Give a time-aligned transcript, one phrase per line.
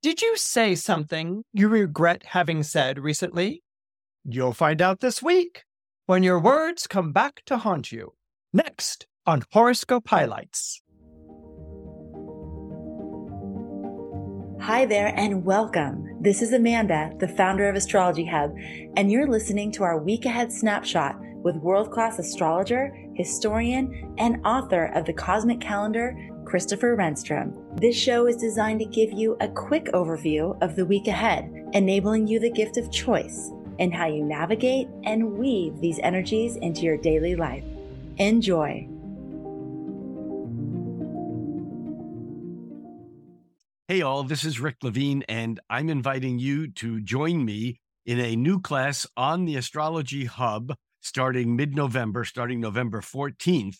[0.00, 3.64] Did you say something you regret having said recently?
[4.24, 5.64] You'll find out this week
[6.06, 8.14] when your words come back to haunt you.
[8.52, 10.80] Next on Horoscope Highlights.
[14.60, 16.22] Hi there and welcome.
[16.22, 18.54] This is Amanda, the founder of Astrology Hub,
[18.96, 24.92] and you're listening to our week ahead snapshot with world class astrologer, historian, and author
[24.94, 27.67] of the Cosmic Calendar, Christopher Renstrom.
[27.80, 32.26] This show is designed to give you a quick overview of the week ahead, enabling
[32.26, 36.96] you the gift of choice in how you navigate and weave these energies into your
[36.96, 37.62] daily life.
[38.16, 38.88] Enjoy.
[43.86, 48.34] Hey, all, this is Rick Levine, and I'm inviting you to join me in a
[48.34, 53.76] new class on the Astrology Hub starting mid November, starting November 14th.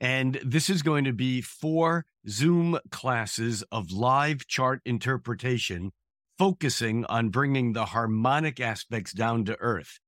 [0.00, 5.92] And this is going to be four Zoom classes of live chart interpretation,
[6.38, 9.98] focusing on bringing the harmonic aspects down to earth.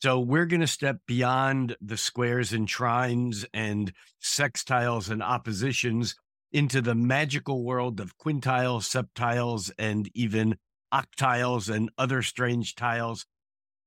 [0.00, 6.14] So we're going to step beyond the squares and trines and sextiles and oppositions
[6.52, 10.56] into the magical world of quintiles, septiles, and even
[10.92, 13.26] octiles and other strange tiles.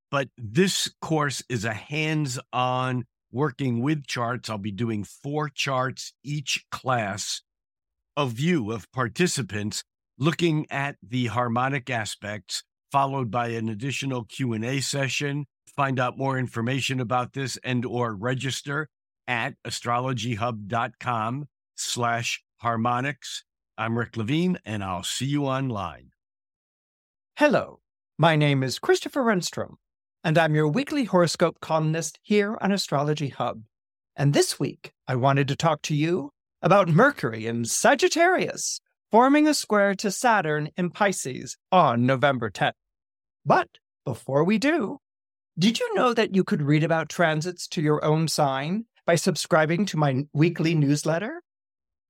[0.10, 4.50] But this course is a hands on working with charts.
[4.50, 7.42] I'll be doing four charts each class,
[8.18, 9.84] a view of participants
[10.18, 15.46] looking at the harmonic aspects, followed by an additional Q&A session.
[15.76, 18.90] Find out more information about this and or register
[19.28, 23.44] at astrologyhub.com slash harmonics.
[23.78, 26.12] I'm Rick Levine, and I'll see you online.
[27.38, 27.80] Hello,
[28.20, 29.76] my name is Christopher Renstrom,
[30.24, 33.64] and I'm your weekly horoscope columnist here on Astrology Hub.
[34.16, 39.54] And this week, I wanted to talk to you about Mercury in Sagittarius, forming a
[39.54, 42.74] square to Saturn in Pisces on November 10th.
[43.46, 43.68] But
[44.06, 45.00] before we do,
[45.58, 49.86] did you know that you could read about transits to your own sign by subscribing
[49.88, 51.42] to my weekly newsletter?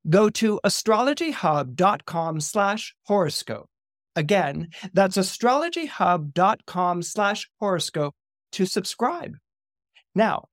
[0.09, 3.71] Go to astrologyhub.com slash horoscope.
[4.16, 8.16] Again, that's astrologyhub.com slash horoscope
[8.51, 9.35] to subscribe.
[10.13, 10.45] Now,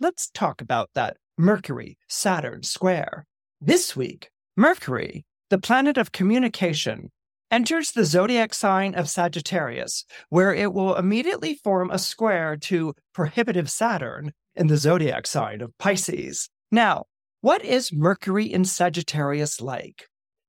[0.00, 3.26] let's talk about that Mercury Saturn square.
[3.60, 7.10] This week, Mercury, the planet of communication,
[7.50, 13.70] enters the zodiac sign of Sagittarius, where it will immediately form a square to prohibitive
[13.70, 16.50] Saturn in the zodiac sign of Pisces.
[16.70, 17.04] Now,
[17.40, 20.08] what is Mercury in Sagittarius like?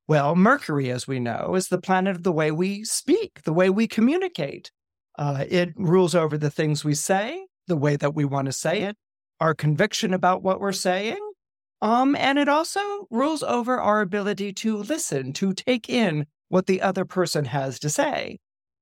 [0.09, 3.69] Well, Mercury, as we know, is the planet of the way we speak, the way
[3.69, 4.71] we communicate.
[5.19, 8.81] Uh, it rules over the things we say, the way that we want to say
[8.81, 8.97] it,
[9.39, 11.19] our conviction about what we're saying.
[11.83, 12.81] Um, and it also
[13.11, 17.87] rules over our ability to listen, to take in what the other person has to
[17.87, 18.39] say.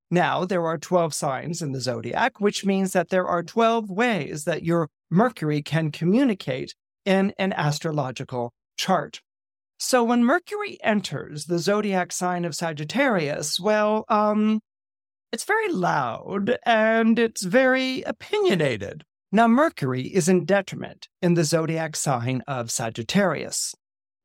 [0.10, 4.46] Now, there are 12 signs in the zodiac, which means that there are 12 ways
[4.46, 6.74] that your Mercury can communicate
[7.04, 9.20] in an astrological chart.
[9.78, 14.60] So when Mercury enters the zodiac sign of Sagittarius, well, um,
[15.32, 19.04] it's very loud and it's very opinionated.
[19.32, 23.76] Now, Mercury is in detriment in the zodiac sign of Sagittarius.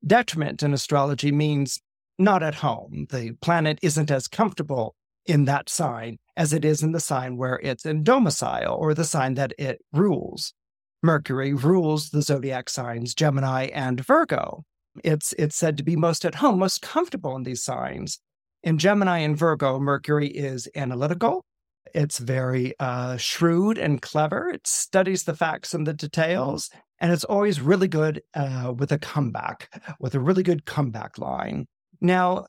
[0.07, 1.81] Detriment in astrology means
[2.19, 3.07] not at home.
[3.11, 4.95] The planet isn't as comfortable
[5.27, 9.05] in that sign as it is in the sign where it's in domicile or the
[9.05, 10.55] sign that it rules.
[11.03, 14.65] Mercury rules the zodiac signs Gemini and Virgo.
[15.05, 18.21] It's, it's said to be most at home, most comfortable in these signs.
[18.63, 21.45] In Gemini and Virgo, Mercury is analytical.
[21.95, 24.49] It's very uh, shrewd and clever.
[24.49, 26.71] It studies the facts and the details,
[27.01, 31.67] and it's always really good uh, with a comeback, with a really good comeback line.
[32.01, 32.47] Now,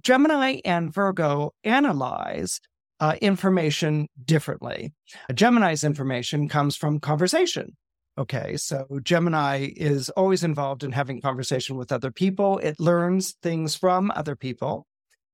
[0.00, 2.60] Gemini and Virgo analyze
[3.00, 4.92] uh, information differently.
[5.34, 7.76] Gemini's information comes from conversation.
[8.18, 12.58] Okay, so Gemini is always involved in having conversation with other people.
[12.58, 14.86] It learns things from other people.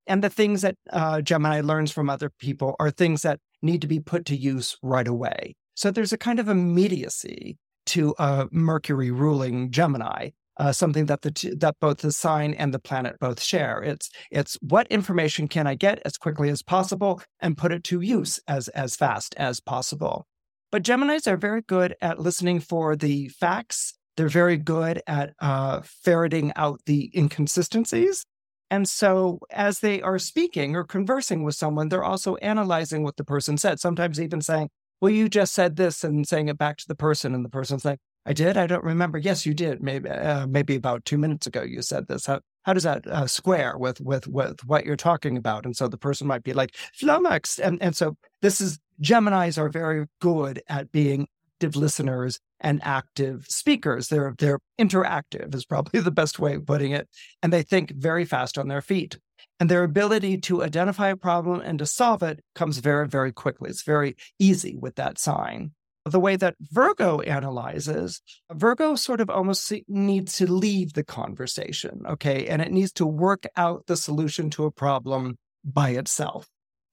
[0.07, 3.89] And the things that uh, Gemini learns from other people are things that need to
[3.89, 5.55] be put to use right away.
[5.75, 8.15] So there's a kind of immediacy to
[8.53, 13.17] Mercury ruling Gemini, uh, something that the t- that both the sign and the planet
[13.19, 13.83] both share.
[13.83, 18.01] It's it's what information can I get as quickly as possible and put it to
[18.01, 20.27] use as as fast as possible.
[20.71, 23.95] But Geminis are very good at listening for the facts.
[24.17, 28.25] They're very good at uh, ferreting out the inconsistencies.
[28.71, 33.25] And so, as they are speaking or conversing with someone, they're also analyzing what the
[33.25, 34.69] person said, sometimes even saying,
[35.01, 37.35] Well, you just said this, and saying it back to the person.
[37.35, 38.59] And the person's like, I did.
[38.59, 39.17] I don't remember.
[39.17, 39.83] Yes, you did.
[39.83, 42.27] Maybe, uh, maybe about two minutes ago, you said this.
[42.27, 45.65] How, how does that uh, square with with with what you're talking about?
[45.65, 49.69] And so the person might be like flummoxed, and and so this is Gemini's are
[49.69, 54.09] very good at being active listeners and active speakers.
[54.09, 57.09] They're they're interactive is probably the best way of putting it,
[57.43, 59.19] and they think very fast on their feet.
[59.61, 63.71] And their ability to identify a problem and to solve it comes very very quickly.
[63.71, 65.73] It's very easy with that sign
[66.11, 68.23] the way that Virgo analyzes,
[68.53, 72.47] Virgo sort of almost needs to leave the conversation, okay?
[72.47, 76.49] And it needs to work out the solution to a problem by itself.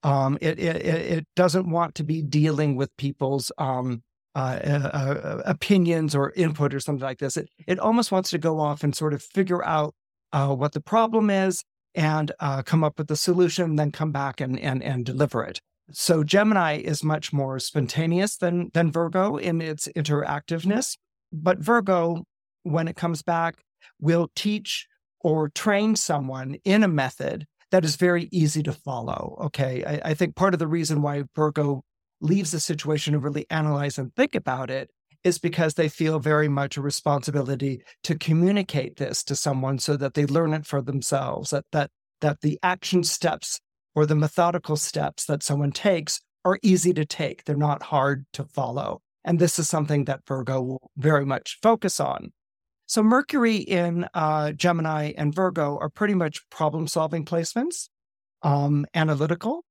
[0.05, 4.03] Um, it, it, it doesn't want to be dealing with people's um,
[4.35, 7.37] uh, uh, uh, opinions or input or something like this.
[7.37, 9.95] It, it almost wants to go off and sort of figure out
[10.31, 11.63] uh, what the problem is
[11.95, 15.59] and uh, come up with the solution, then come back and, and, and deliver it.
[15.91, 20.97] So Gemini is much more spontaneous than than Virgo in its interactiveness,
[21.31, 22.25] but Virgo
[22.63, 23.63] when it comes back
[23.99, 24.87] will teach
[25.21, 29.37] or train someone in a method that is very easy to follow.
[29.41, 29.83] Okay.
[29.83, 31.83] I, I, think part of the reason why Virgo
[32.21, 34.91] leaves the situation to really analyze and think about it
[35.25, 40.13] is because they feel very much a responsibility to communicate this to someone so that
[40.13, 41.89] they learn it for themselves, that that
[42.21, 43.59] that the action steps
[43.93, 47.43] or the methodical steps that someone takes are easy to take.
[47.43, 49.01] They're not hard to follow.
[49.25, 52.31] And this is something that Virgo will very much focus on.
[52.87, 57.89] So, Mercury in uh, Gemini and Virgo are pretty much problem solving placements,
[58.43, 59.63] um, analytical,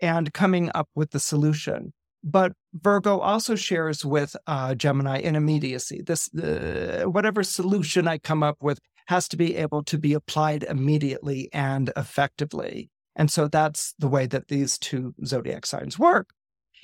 [0.00, 1.92] and coming up with the solution.
[2.24, 6.02] But Virgo also shares with uh, Gemini in immediacy.
[6.02, 10.62] This, uh, whatever solution I come up with has to be able to be applied
[10.62, 12.90] immediately and effectively.
[13.16, 16.30] And so that's the way that these two zodiac signs work.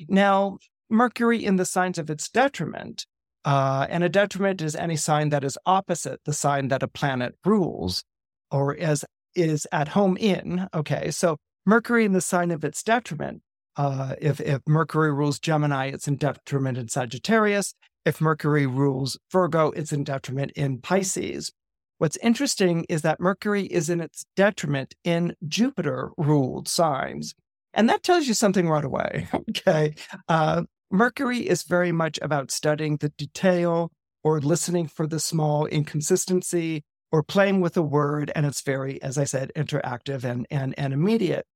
[0.09, 0.59] Now,
[0.91, 3.07] Mercury in the signs of its detriment,
[3.49, 7.35] uh, and a detriment is any sign that is opposite the sign that a planet
[7.47, 8.05] rules
[8.51, 10.69] or is, is at home in.
[10.75, 13.41] Okay, so Mercury in the sign of its detriment.
[13.75, 17.73] Uh, if, if Mercury rules Gemini, it's in detriment in Sagittarius.
[18.05, 21.51] If Mercury rules Virgo, it's in detriment in Pisces.
[21.97, 27.35] What's interesting is that Mercury is in its detriment in Jupiter ruled signs.
[27.73, 29.27] And that tells you something right away.
[29.51, 29.95] okay.
[30.29, 33.93] Uh, Mercury is very much about studying the detail
[34.25, 36.83] or listening for the small inconsistency
[37.13, 38.33] or playing with a word.
[38.35, 41.47] And it's very, as I said, interactive and, and, and immediate.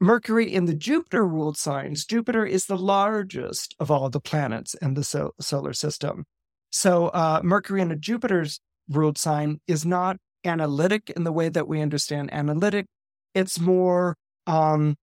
[0.00, 4.94] Mercury in the Jupiter ruled signs, Jupiter is the largest of all the planets in
[4.94, 6.24] the so- solar system.
[6.72, 11.68] So, uh, Mercury in a Jupiter's ruled sign is not analytic in the way that
[11.68, 12.86] we understand analytic.
[13.34, 14.16] It's more
[14.46, 14.96] um,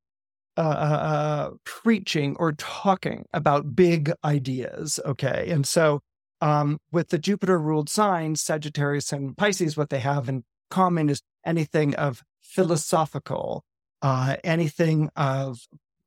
[0.57, 4.99] uh, uh, uh, preaching or talking about big ideas.
[5.05, 5.47] Okay.
[5.49, 6.01] And so
[6.41, 11.21] um, with the Jupiter ruled signs, Sagittarius and Pisces, what they have in common is
[11.45, 13.63] anything of philosophical,
[14.01, 15.59] uh, anything of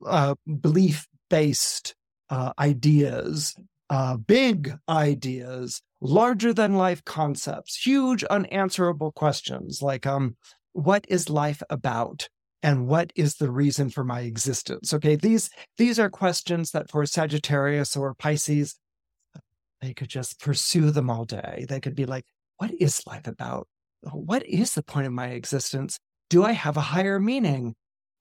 [0.04, 1.94] uh, belief based
[2.28, 3.56] uh, ideas,
[4.26, 10.36] big ideas, larger than life concepts, huge unanswerable questions like um,
[10.74, 12.28] what is life about?
[12.64, 14.92] And what is the reason for my existence?
[14.92, 18.76] Okay, these these are questions that for Sagittarius or Pisces,
[19.80, 21.66] they could just pursue them all day.
[21.68, 22.24] They could be like,
[22.56, 23.68] what is life about?
[24.12, 25.98] What is the point of my existence?
[26.30, 27.74] Do I have a higher meaning?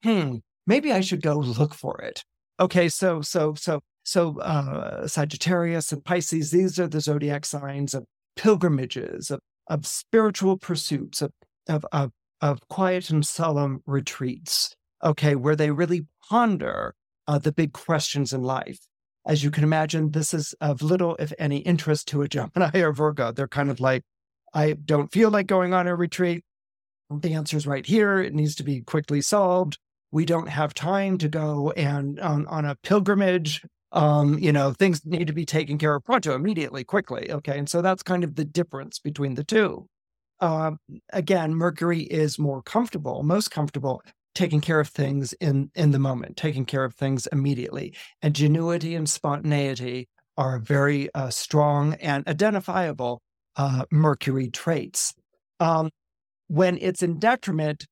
[0.04, 0.36] Hmm,
[0.66, 2.22] maybe I should go look for it.
[2.60, 8.04] Okay, so so so so, uh, Sagittarius and Pisces, these are the zodiac signs of
[8.36, 11.32] pilgrimages, of, of spiritual pursuits, of,
[11.68, 12.12] of, of,
[12.44, 16.94] of quiet and solemn retreats, okay, where they really ponder
[17.26, 18.80] uh, the big questions in life.
[19.26, 22.92] As you can imagine, this is of little, if any, interest to a Gemini or
[22.92, 23.32] Virgo.
[23.32, 24.02] They're kind of like,
[24.52, 26.44] I don't feel like going on a retreat.
[27.08, 28.18] The answer's right here.
[28.18, 29.78] It needs to be quickly solved.
[30.12, 35.06] We don't have time to go and on, on a pilgrimage um, you know, things
[35.06, 37.30] need to be taken care of pronto, immediately, quickly.
[37.30, 37.56] Okay.
[37.56, 39.88] And so that's kind of the difference between the two.
[40.44, 40.78] Um,
[41.10, 44.02] again, Mercury is more comfortable, most comfortable
[44.34, 47.94] taking care of things in in the moment, taking care of things immediately.
[48.20, 53.22] Ingenuity and spontaneity are very uh, strong and identifiable
[53.56, 55.14] uh, Mercury traits.
[55.60, 55.88] Um,
[56.48, 57.86] when it's in detriment,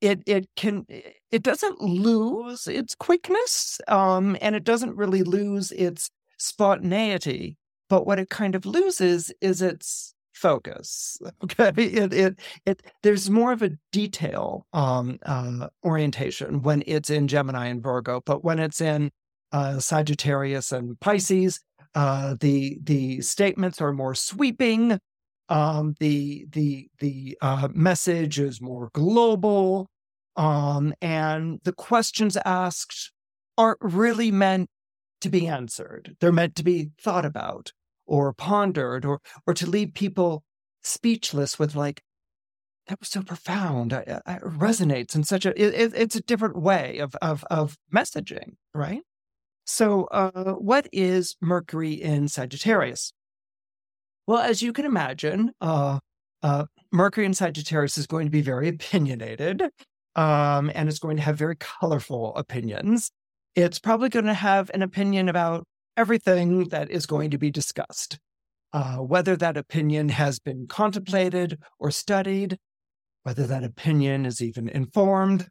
[0.00, 0.84] it it can
[1.30, 7.56] it doesn't lose its quickness um, and it doesn't really lose its spontaneity
[7.88, 13.52] but what it kind of loses is its focus okay it it, it there's more
[13.52, 18.80] of a detail um, uh, orientation when it's in gemini and virgo but when it's
[18.80, 19.10] in
[19.52, 21.60] uh, sagittarius and pisces
[21.94, 24.98] uh, the the statements are more sweeping
[25.48, 29.88] Um, the the the uh, message is more global,
[30.36, 33.12] um, and the questions asked
[33.56, 34.68] aren't really meant
[35.22, 36.16] to be answered.
[36.20, 37.72] They're meant to be thought about
[38.08, 40.42] or pondered, or or to leave people
[40.82, 42.02] speechless with like,
[42.88, 43.92] that was so profound.
[43.92, 45.50] It, it resonates in such a.
[45.50, 49.02] It, it's a different way of of of messaging, right?
[49.66, 53.12] So, uh, what is Mercury in Sagittarius?
[54.26, 55.98] Well, as you can imagine, uh,
[56.42, 59.62] uh, Mercury in Sagittarius is going to be very opinionated,
[60.16, 63.10] um, and it's going to have very colorful opinions.
[63.54, 65.66] It's probably going to have an opinion about
[65.98, 68.18] everything that is going to be discussed.
[68.72, 72.58] Uh, whether that opinion has been contemplated or studied,
[73.24, 75.48] whether that opinion is even informed,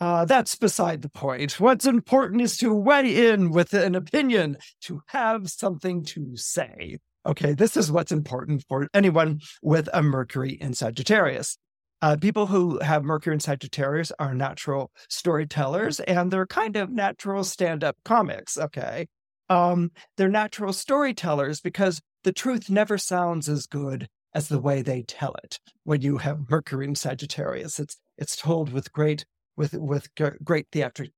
[0.00, 1.58] uh, that's beside the point.
[1.58, 6.98] What's important is to weigh in with an opinion, to have something to say.
[7.26, 11.58] Okay, this is what's important for anyone with a Mercury in Sagittarius.
[12.00, 17.42] Uh, people who have Mercury in Sagittarius are natural storytellers and they're kind of natural
[17.42, 18.56] stand up comics.
[18.56, 19.08] Okay.
[19.48, 25.02] Um, they're natural storytellers because the truth never sounds as good as the way they
[25.02, 27.80] tell it when you have Mercury in Sagittarius.
[27.80, 29.24] It's it's told with great
[29.56, 30.08] with with
[30.44, 31.12] great theatric,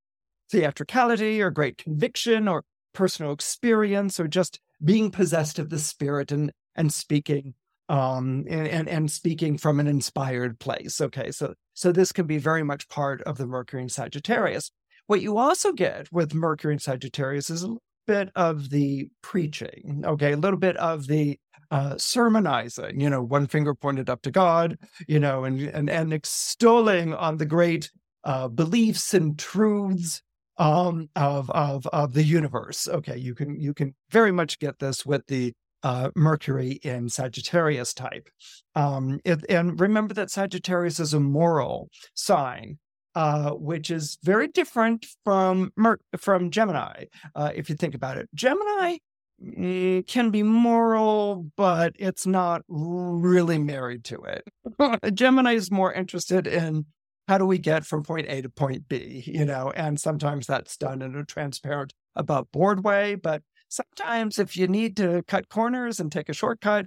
[0.51, 6.53] theatricality or great conviction or personal experience or just being possessed of the spirit and
[6.75, 7.55] and speaking
[7.89, 12.39] um and, and and speaking from an inspired place okay so so this can be
[12.39, 14.71] very much part of the mercury in sagittarius
[15.07, 17.65] what you also get with mercury in sagittarius is
[18.07, 21.39] bit of the preaching okay a little bit of the
[21.71, 24.77] uh, sermonizing, you know, one finger pointed up to God,
[25.07, 27.91] you know, and and and extolling on the great
[28.25, 30.23] uh, beliefs and truths
[30.59, 32.89] um, of of of the universe.
[32.89, 35.53] Okay, you can you can very much get this with the
[35.83, 38.29] uh, Mercury in Sagittarius type.
[38.75, 42.79] Um, it, and remember that Sagittarius is a moral sign,
[43.15, 47.05] uh, which is very different from Mer- from Gemini.
[47.35, 48.99] Uh, if you think about it, Gemini
[49.43, 55.15] mm, can be moral, but it's not really married to it.
[55.15, 56.87] Gemini is more interested in
[57.29, 60.77] how do we get from point A to point B, you know, and sometimes that's
[60.77, 63.15] done in a transparent, above board way.
[63.15, 66.87] But sometimes if you need to cut corners and take a shortcut,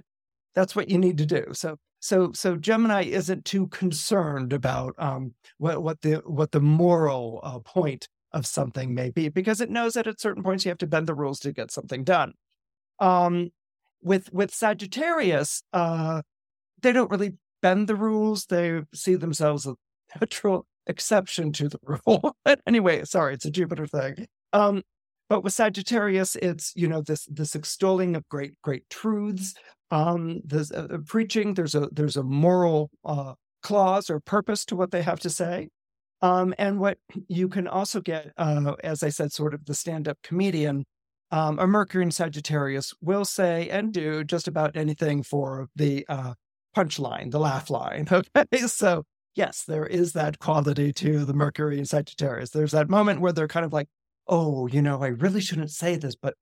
[0.54, 1.46] that's what you need to do.
[1.52, 7.40] So so so Gemini isn't too concerned about um, what what the what the moral
[7.42, 10.76] uh, point of something may be because it knows that at certain points you have
[10.78, 12.34] to bend the rules to get something done.
[12.98, 13.52] Um,
[14.02, 16.20] with with Sagittarius, uh,
[16.82, 21.78] they don't really bend the rules; they see themselves as a natural exception to the
[22.06, 22.36] rule.
[22.44, 24.26] but anyway, sorry, it's a Jupiter thing.
[24.52, 24.82] Um,
[25.28, 29.54] but with Sagittarius, it's you know this this extolling of great great truths.
[29.90, 31.54] Um, there's uh, uh, preaching.
[31.54, 35.68] There's a there's a moral uh, clause or purpose to what they have to say.
[36.22, 40.16] Um, and what you can also get, uh, as I said, sort of the stand-up
[40.22, 40.86] comedian,
[41.30, 46.34] um, a Mercury in Sagittarius will say and do just about anything for the uh,
[46.74, 48.08] punchline, the laugh line.
[48.36, 49.04] Okay, so
[49.34, 52.50] yes, there is that quality to the Mercury in Sagittarius.
[52.50, 53.88] There's that moment where they're kind of like,
[54.26, 56.34] oh, you know, I really shouldn't say this, but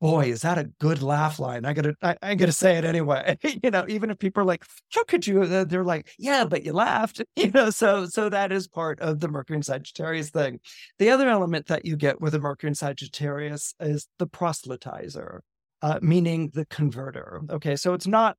[0.00, 1.64] boy, is that a good laugh line?
[1.64, 3.38] I gotta, I, I gotta say it anyway.
[3.62, 5.46] you know, even if people are like, how could you?
[5.64, 7.22] They're like, yeah, but you laughed.
[7.36, 10.58] You know, so so that is part of the Mercury in Sagittarius thing.
[10.98, 15.40] The other element that you get with a Mercury in Sagittarius is the proselytizer,
[15.82, 17.42] uh, meaning the converter.
[17.50, 18.36] Okay, so it's not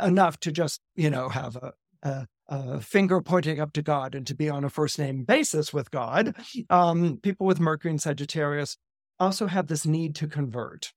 [0.00, 4.26] enough to just you know have a, a uh, finger pointing up to God and
[4.26, 6.34] to be on a first name basis with God.
[6.68, 8.76] Um, people with Mercury and Sagittarius
[9.18, 10.92] also have this need to convert.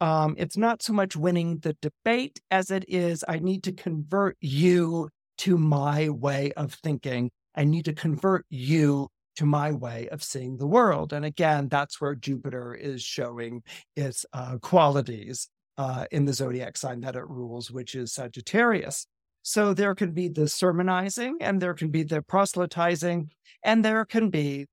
[0.00, 4.36] Um, it's not so much winning the debate as it is, I need to convert
[4.40, 7.30] you to my way of thinking.
[7.54, 11.12] I need to convert you to my way of seeing the world.
[11.12, 13.62] And again, that's where Jupiter is showing
[13.96, 15.48] its uh, qualities
[15.78, 19.06] uh, in the zodiac sign that it rules, which is Sagittarius.
[19.42, 23.30] So there can be the sermonizing and there can be the proselytizing,
[23.64, 24.66] and there can be,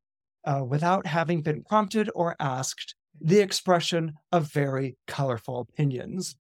[0.46, 6.36] uh, without having been prompted or asked, the expression of very colorful opinions.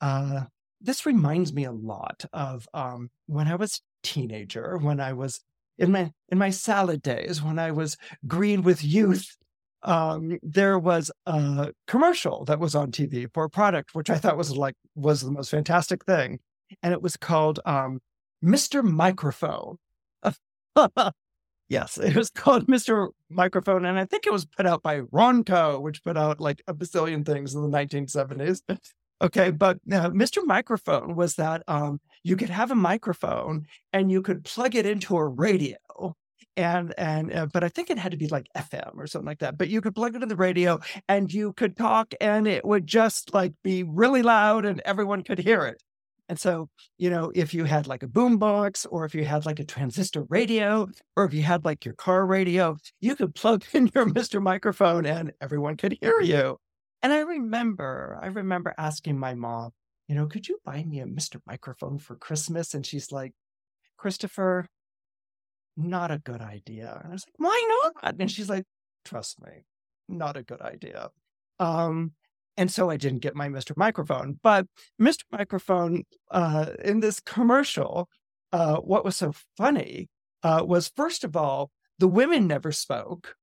[0.00, 0.42] Uh,
[0.80, 5.40] this reminds me a lot of um, when I was teenager, when I was
[5.78, 9.36] in my in my salad days, when I was green with youth.
[9.82, 14.36] Um, there was a commercial that was on TV for a product, which I thought
[14.36, 16.40] was like was the most fantastic thing
[16.82, 18.00] and it was called um,
[18.44, 18.82] Mr.
[18.82, 19.76] Microphone.
[21.68, 23.08] yes, it was called Mr.
[23.30, 26.74] Microphone, and I think it was put out by Ronco, which put out like a
[26.74, 28.60] bazillion things in the 1970s.
[29.22, 30.44] Okay, but Mr.
[30.44, 35.16] Microphone was that um, you could have a microphone and you could plug it into
[35.16, 35.78] a radio,
[36.54, 39.38] and and uh, but I think it had to be like FM or something like
[39.38, 39.56] that.
[39.56, 42.86] But you could plug it in the radio and you could talk, and it would
[42.86, 45.82] just like be really loud, and everyone could hear it.
[46.28, 46.68] And so,
[46.98, 50.24] you know, if you had like a boombox or if you had like a transistor
[50.28, 54.42] radio or if you had like your car radio, you could plug in your Mr.
[54.42, 56.58] Microphone and everyone could hear you.
[57.02, 59.70] And I remember, I remember asking my mom,
[60.08, 61.40] you know, could you buy me a Mr.
[61.46, 62.74] Microphone for Christmas?
[62.74, 63.32] And she's like,
[63.96, 64.68] Christopher,
[65.76, 67.00] not a good idea.
[67.02, 68.14] And I was like, why not?
[68.18, 68.64] And she's like,
[69.04, 69.64] trust me,
[70.08, 71.10] not a good idea.
[71.58, 72.12] Um,
[72.56, 73.76] and so I didn't get my Mr.
[73.76, 74.38] Microphone.
[74.42, 74.66] But
[75.00, 75.22] Mr.
[75.30, 78.08] Microphone, uh, in this commercial,
[78.52, 80.08] uh, what was so funny
[80.42, 83.34] uh, was first of all, the women never spoke.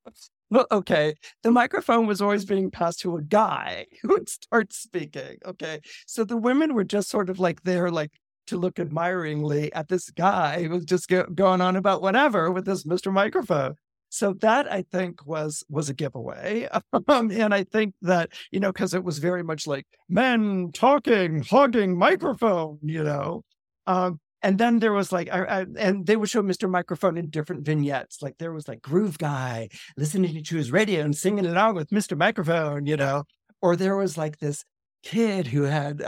[0.50, 5.38] Well, okay, the microphone was always being passed to a guy who would start speaking.
[5.46, 8.12] Okay, so the women were just sort of like there, like
[8.48, 12.66] to look admiringly at this guy who was just go- going on about whatever with
[12.66, 13.12] this Mr.
[13.12, 13.76] Microphone.
[14.14, 16.70] So that I think was was a giveaway,
[17.08, 21.42] um, and I think that you know because it was very much like men talking,
[21.42, 23.42] hogging microphone, you know.
[23.88, 26.70] Um, and then there was like, I, I, and they would show Mr.
[26.70, 28.22] Microphone in different vignettes.
[28.22, 32.16] Like there was like Groove Guy listening to his radio and singing along with Mr.
[32.16, 33.24] Microphone, you know.
[33.64, 34.64] Or there was like this
[35.02, 36.04] kid who had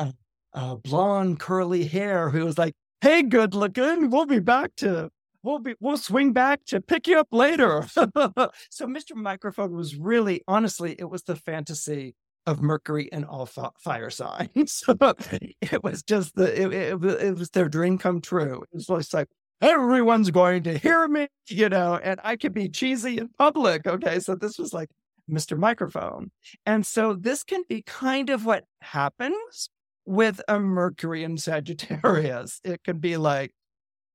[0.84, 5.10] blonde curly hair who was like, "Hey, good looking, we'll be back to
[5.46, 7.88] we'll be we'll swing back to pick you up later.
[7.94, 9.16] so Mr.
[9.16, 14.84] Microphone was really honestly, it was the fantasy of Mercury and all fire signs.
[14.90, 18.64] it was just the it, it, it, was their dream come true.
[18.74, 19.28] It was like
[19.62, 23.88] everyone's going to hear me, you know, and I could be cheesy in public.
[23.88, 24.90] Okay, so this was like
[25.30, 25.58] Mr.
[25.58, 26.32] Microphone,
[26.66, 29.70] and so this can be kind of what happens
[30.06, 32.62] with a Mercury in Sagittarius.
[32.64, 33.52] It can be like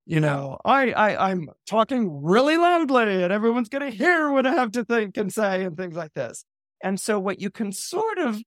[0.06, 4.72] you know, I, I I'm talking really loudly and everyone's gonna hear what I have
[4.72, 6.44] to think and say and things like this.
[6.82, 8.42] And so what you can sort of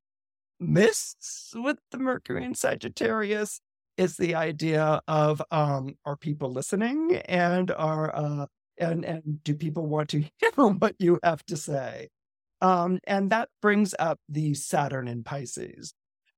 [0.60, 1.16] miss
[1.56, 3.62] with the Mercury in Sagittarius
[3.98, 8.46] is the idea of um are people listening and are uh
[8.80, 12.10] and and do people want to hear what you have to say?
[12.62, 15.94] Um, and that brings up the Saturn in Pisces.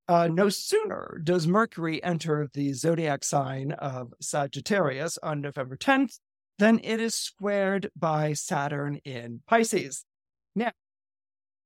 [0.07, 6.19] Uh, no sooner does Mercury enter the zodiac sign of Sagittarius on November 10th
[6.59, 10.05] than it is squared by Saturn in Pisces.
[10.55, 10.71] Now,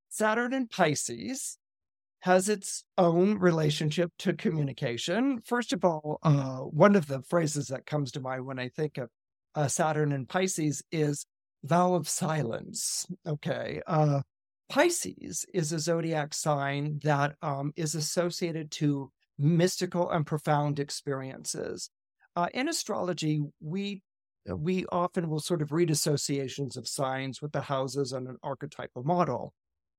[0.10, 1.58] Saturn in Pisces
[2.21, 5.41] has its own relationship to communication.
[5.45, 8.97] First of all, uh, one of the phrases that comes to mind when I think
[8.97, 9.10] of
[9.56, 11.25] uh, Saturn in Pisces is
[11.63, 13.06] vow of silence.
[13.28, 13.82] Okay.
[13.86, 14.21] Uh,
[14.69, 21.89] Pisces is a zodiac sign that um, is associated to mystical and profound experiences.
[22.36, 24.03] Uh, in astrology, we
[24.45, 29.03] we often will sort of read associations of signs with the houses on an archetypal
[29.03, 29.53] model.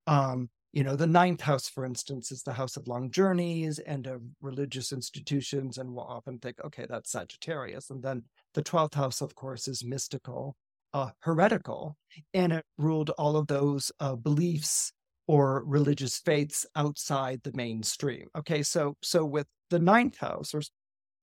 [0.06, 4.06] Um, you know, the ninth house, for instance, is the house of long journeys and
[4.06, 7.90] of religious institutions, and we'll often think, okay, that's Sagittarius.
[7.90, 8.22] And then
[8.54, 10.56] the twelfth house, of course, is mystical
[10.94, 11.96] uh, heretical,
[12.34, 14.92] and it ruled all of those uh, beliefs
[15.26, 18.26] or religious faiths outside the mainstream.
[18.36, 20.62] Okay, so so with the ninth house or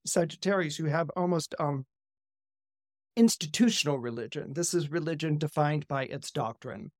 [0.05, 1.85] Sagittarius, you have almost um,
[3.17, 4.53] institutional religion.
[4.53, 6.91] This is religion defined by its doctrine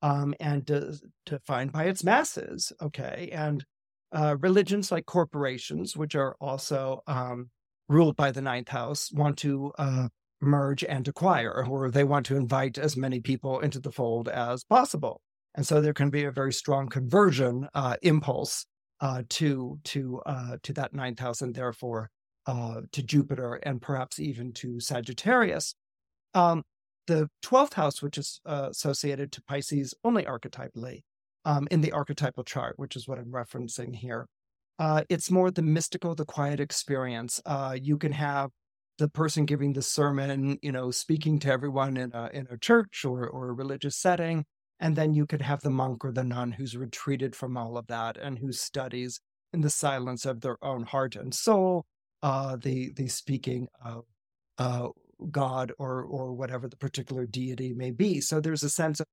[0.00, 0.94] um, and de-
[1.26, 2.72] defined by its masses.
[2.80, 3.64] Okay, and
[4.12, 7.50] uh, religions like corporations, which are also um,
[7.88, 10.08] ruled by the ninth house, want to uh,
[10.40, 14.64] merge and acquire, or they want to invite as many people into the fold as
[14.64, 15.20] possible.
[15.54, 18.66] And so there can be a very strong conversion uh, impulse
[19.00, 22.10] uh, to to uh, to that ninth house, and therefore
[22.46, 25.74] uh, to Jupiter, and perhaps even to Sagittarius.
[26.34, 26.62] Um,
[27.06, 31.02] the twelfth house, which is uh, associated to Pisces only archetypally
[31.44, 34.26] um, in the archetypal chart, which is what I'm referencing here.
[34.78, 37.40] Uh, it's more the mystical, the quiet experience.
[37.80, 38.50] you can have
[38.98, 43.04] the person giving the sermon, you know, speaking to everyone in a in a church
[43.04, 44.44] or or a religious setting,
[44.80, 47.86] and then you could have the monk or the nun who's retreated from all of
[47.88, 49.20] that and who studies
[49.52, 51.86] in the silence of their own heart and soul,
[52.22, 54.04] uh, the the speaking of
[54.58, 54.88] uh,
[55.30, 58.20] God or or whatever the particular deity may be.
[58.20, 59.06] So there's a sense of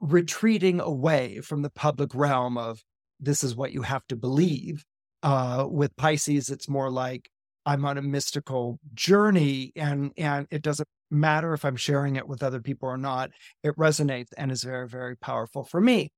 [0.00, 2.82] retreating away from the public realm of
[3.20, 4.84] this is what you have to believe.
[5.22, 7.30] Uh, with Pisces, it's more like
[7.64, 12.42] I'm on a mystical journey and and it doesn't matter if I'm sharing it with
[12.42, 13.30] other people or not.
[13.62, 16.10] It resonates and is very, very powerful for me.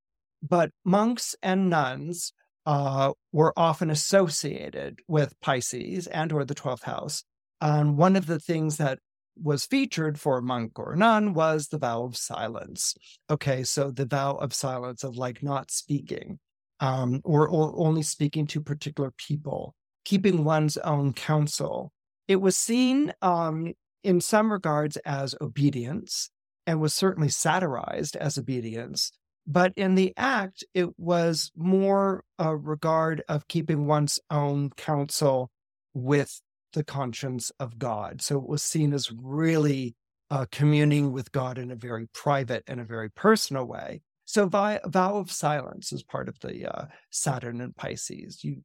[0.43, 2.33] But monks and nuns
[2.67, 7.25] uh, were often associated with Pisces and or the 12th house.
[7.61, 8.99] And one of the things that
[9.37, 12.95] was featured for monk or nun was the vow of silence.
[13.29, 16.39] Okay, so the vow of silence of like not speaking
[16.81, 21.93] um, or, or only speaking to particular people, keeping one's own counsel.
[22.29, 26.31] It was seen um, in some regards as obedience
[26.67, 29.13] and was certainly satirized as obedience.
[29.47, 35.51] But in the act, it was more a regard of keeping one's own counsel
[35.93, 36.41] with
[36.73, 38.23] the conscience of God.
[38.23, 39.95] So it was seen as really
[40.31, 44.01] uh, communing with God in a very private and a very personal way.
[44.25, 48.43] So vow of silence is part of the uh, Saturn and Pisces.
[48.43, 48.63] You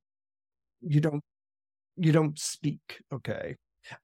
[0.82, 1.24] you don't
[1.98, 3.02] you don't speak.
[3.13, 3.56] Okay,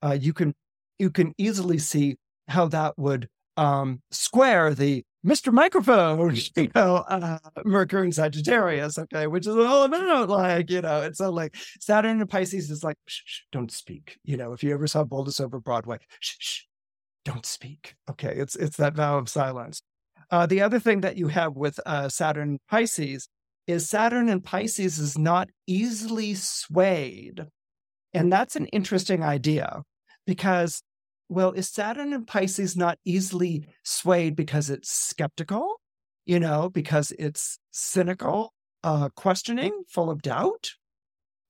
[0.02, 0.54] uh, you can
[1.00, 5.52] you can easily see how that would um, square the Mr.
[5.52, 11.02] Microphone, you know, uh, Mercury and Sagittarius, okay, which is all about like, you know,
[11.02, 14.20] it's so like Saturn and Pisces is like, shh, shh, don't speak.
[14.24, 16.62] You know, if you ever saw Bullets Over Broadway, shh, shh,
[17.24, 17.96] don't speak.
[18.10, 19.82] Okay, it's it's that vow of silence.
[20.30, 23.28] Uh, the other thing that you have with uh, Saturn Pisces
[23.68, 27.46] is Saturn and Pisces is not easily swayed.
[28.14, 29.82] And that's an interesting idea
[30.26, 30.82] because
[31.28, 35.82] well, is Saturn in Pisces not easily swayed because it's skeptical,
[36.26, 40.72] you know, because it's cynical, uh, questioning, full of doubt?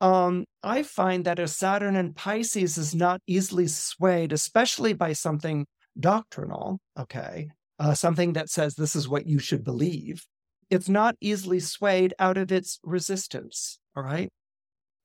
[0.02, 5.66] Um, I find that a Saturn in Pisces is not easily swayed, especially by something
[6.00, 7.50] doctrinal, okay,
[7.80, 10.26] uh, something that says this is what you should believe.
[10.70, 14.30] It's not easily swayed out of its resistance, all right?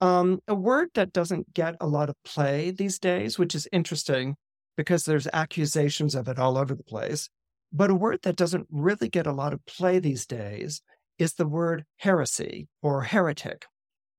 [0.01, 4.37] Um, a word that doesn't get a lot of play these days, which is interesting,
[4.77, 7.29] because there's accusations of it all over the place.
[7.73, 10.83] But a word that doesn't really get a lot of play these days
[11.19, 13.67] is the word heresy or heretic.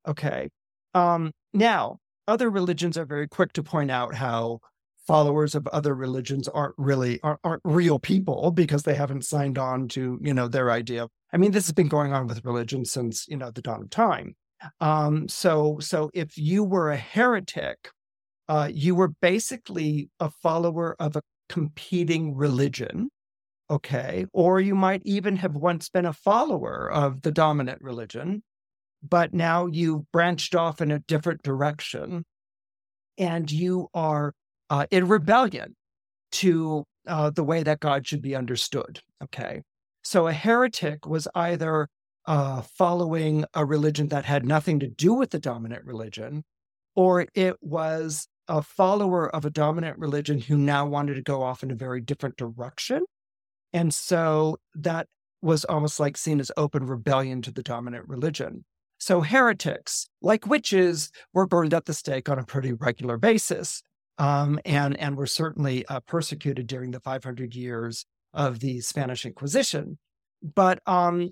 [0.07, 0.49] Okay.
[0.93, 4.59] Um, now, other religions are very quick to point out how
[5.05, 9.87] followers of other religions aren't really aren't, aren't real people because they haven't signed on
[9.89, 11.07] to you know their idea.
[11.33, 13.89] I mean, this has been going on with religion since you know the dawn of
[13.89, 14.35] time.
[14.79, 17.89] Um, so so if you were a heretic,
[18.47, 23.09] uh, you were basically a follower of a competing religion.
[23.69, 24.25] Okay.
[24.33, 28.43] Or you might even have once been a follower of the dominant religion,
[29.01, 32.25] but now you've branched off in a different direction
[33.17, 34.33] and you are
[34.71, 35.75] uh, in rebellion
[36.31, 39.01] to uh, the way that God should be understood.
[39.21, 39.61] Okay.
[40.01, 41.89] So a heretic was either
[42.25, 46.43] uh, following a religion that had nothing to do with the dominant religion,
[46.95, 51.63] or it was a follower of a dominant religion who now wanted to go off
[51.63, 53.03] in a very different direction.
[53.73, 55.07] And so that
[55.41, 58.63] was almost like seen as open rebellion to the dominant religion.
[58.99, 63.81] So heretics, like witches, were burned at the stake on a pretty regular basis.
[64.21, 68.05] Um, and, and were certainly uh, persecuted during the 500 years
[68.35, 69.97] of the Spanish Inquisition.
[70.43, 71.31] But um,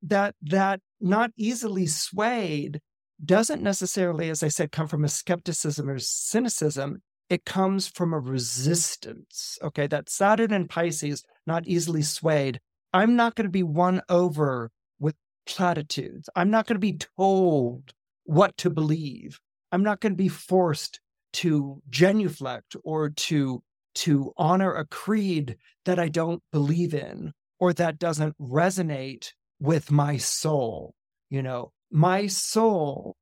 [0.00, 2.80] that, that not easily swayed
[3.22, 7.02] doesn't necessarily, as I said, come from a skepticism or cynicism.
[7.28, 9.58] It comes from a resistance.
[9.62, 9.86] Okay.
[9.86, 12.60] That Saturn and Pisces, not easily swayed.
[12.94, 16.30] I'm not going to be won over with platitudes.
[16.34, 17.92] I'm not going to be told
[18.24, 19.38] what to believe.
[19.70, 21.00] I'm not going to be forced
[21.34, 23.62] to genuflect or to
[23.92, 30.16] to honor a creed that I don't believe in or that doesn't resonate with my
[30.16, 30.94] soul.
[31.28, 33.16] You know, my soul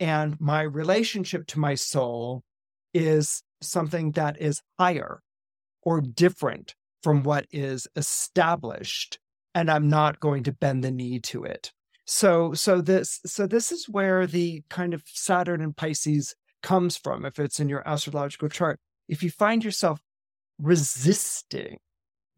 [0.00, 2.42] and my relationship to my soul
[2.94, 5.20] is something that is higher
[5.82, 9.18] or different from what is established
[9.54, 11.72] and i'm not going to bend the knee to it
[12.04, 17.24] so so this so this is where the kind of saturn and pisces comes from
[17.24, 20.00] if it's in your astrological chart if you find yourself
[20.58, 21.78] resisting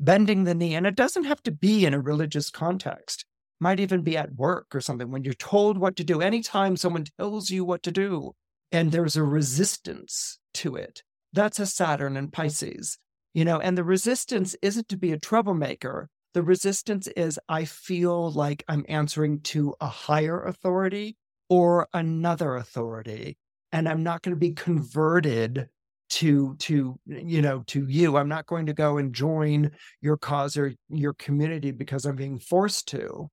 [0.01, 3.25] bending the knee and it doesn't have to be in a religious context
[3.61, 6.21] might even be at work or something when you're told what to do.
[6.21, 8.33] Anytime someone tells you what to do
[8.73, 12.99] and there's a resistance to it, that's a Saturn and Pisces,
[13.33, 16.09] you know, and the resistance isn't to be a troublemaker.
[16.35, 21.17] The resistance is I feel like I'm answering to a higher authority
[21.49, 23.39] or another authority,
[23.75, 25.69] and I'm not going to be converted
[26.11, 29.71] to to you know to you i'm not going to go and join
[30.03, 33.27] your cause or your community because i'm being forced to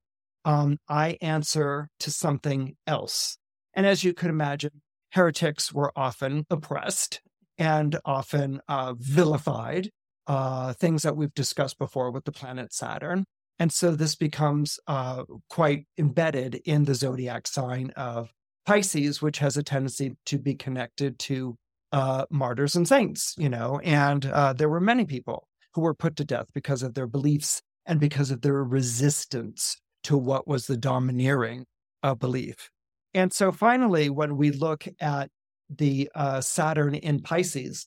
[0.44, 3.38] um, I answer to something else.
[3.74, 7.20] And as you could imagine, heretics were often oppressed
[7.58, 9.90] and often uh, vilified,
[10.26, 13.24] uh, things that we've discussed before with the planet Saturn.
[13.58, 18.32] And so this becomes uh, quite embedded in the zodiac sign of
[18.66, 21.56] Pisces, which has a tendency to be connected to
[21.92, 26.16] uh, martyrs and saints, you know, and uh, there were many people who were put
[26.16, 30.76] to death because of their beliefs and because of their resistance to what was the
[30.76, 31.64] domineering
[32.02, 32.70] uh, belief.
[33.14, 35.30] And so finally, when we look at
[35.68, 37.86] the uh, Saturn in Pisces,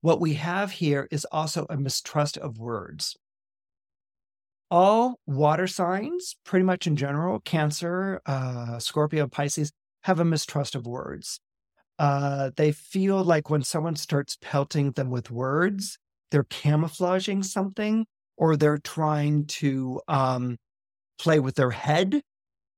[0.00, 3.16] what we have here is also a mistrust of words.
[4.72, 9.70] All water signs, pretty much in general, Cancer, uh, Scorpio, Pisces,
[10.04, 11.40] have a mistrust of words.
[11.98, 15.98] Uh, they feel like when someone starts pelting them with words,
[16.30, 18.06] they're camouflaging something
[18.38, 20.56] or they're trying to um,
[21.18, 22.22] play with their head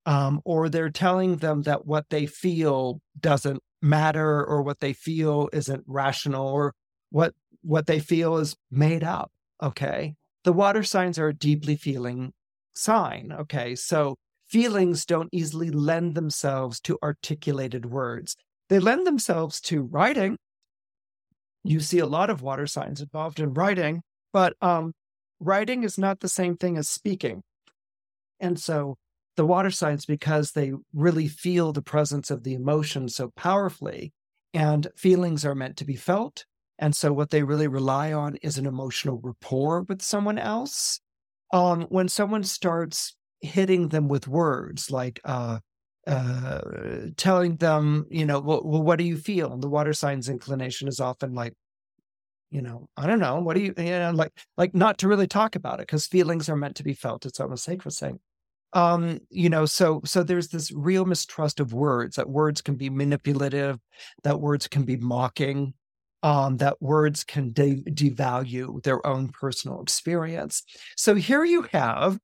[0.05, 5.49] um, or they're telling them that what they feel doesn't matter or what they feel
[5.53, 6.75] isn't rational or
[7.11, 9.31] what what they feel is made up
[9.63, 12.33] okay the water signs are a deeply feeling
[12.75, 18.37] sign okay so feelings don't easily lend themselves to articulated words
[18.69, 20.37] they lend themselves to writing.
[21.63, 24.03] You see a lot of water signs involved in writing,
[24.33, 24.93] but um,
[25.41, 27.43] writing is not the same thing as speaking.
[28.41, 28.97] And so
[29.37, 34.13] the water signs, because they really feel the presence of the emotion so powerfully,
[34.53, 36.45] and feelings are meant to be felt.
[36.79, 41.01] And so what they really rely on is an emotional rapport with someone else.
[41.53, 45.61] Um, when someone starts hitting them with words like, uh,
[46.07, 46.61] uh,
[47.17, 49.57] telling them, you know, well, well, what do you feel?
[49.57, 51.55] The water sign's inclination is often like,
[52.51, 53.41] you know, I don't know.
[53.41, 56.49] What do you, you know, like, like not to really talk about it because feelings
[56.49, 57.27] are meant to be felt.
[57.27, 58.21] It's almost sacrosanct.
[58.75, 62.17] Um, you know, so so there's this real mistrust of words.
[62.17, 63.79] That words can be manipulative.
[64.25, 65.75] That words can be mocking.
[66.25, 70.63] Um, that words can de- devalue their own personal experience.
[70.97, 72.19] So here you have,